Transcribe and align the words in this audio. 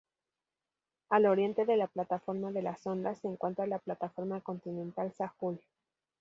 Al 1.11 1.27
oriente 1.27 1.63
de 1.63 1.77
la 1.77 1.85
plataforma 1.85 2.51
de 2.51 2.63
la 2.63 2.75
Sonda, 2.75 3.13
se 3.13 3.27
encuentra 3.27 3.67
la 3.67 3.77
plataforma 3.77 4.41
continental 4.41 5.13
Sahul. 5.13 5.61